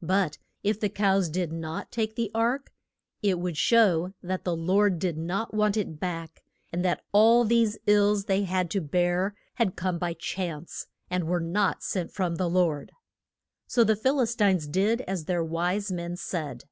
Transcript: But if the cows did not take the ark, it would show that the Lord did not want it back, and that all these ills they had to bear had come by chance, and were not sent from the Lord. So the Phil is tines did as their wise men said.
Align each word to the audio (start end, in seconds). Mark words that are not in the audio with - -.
But 0.00 0.38
if 0.62 0.80
the 0.80 0.88
cows 0.88 1.28
did 1.28 1.52
not 1.52 1.92
take 1.92 2.14
the 2.16 2.30
ark, 2.34 2.72
it 3.22 3.38
would 3.38 3.58
show 3.58 4.14
that 4.22 4.42
the 4.42 4.56
Lord 4.56 4.98
did 4.98 5.18
not 5.18 5.52
want 5.52 5.76
it 5.76 6.00
back, 6.00 6.42
and 6.72 6.82
that 6.82 7.04
all 7.12 7.44
these 7.44 7.76
ills 7.86 8.24
they 8.24 8.44
had 8.44 8.70
to 8.70 8.80
bear 8.80 9.34
had 9.56 9.76
come 9.76 9.98
by 9.98 10.14
chance, 10.14 10.86
and 11.10 11.24
were 11.28 11.38
not 11.38 11.82
sent 11.82 12.12
from 12.12 12.36
the 12.36 12.48
Lord. 12.48 12.92
So 13.66 13.84
the 13.84 13.94
Phil 13.94 14.22
is 14.22 14.34
tines 14.34 14.66
did 14.66 15.02
as 15.02 15.26
their 15.26 15.44
wise 15.44 15.92
men 15.92 16.16
said. 16.16 16.64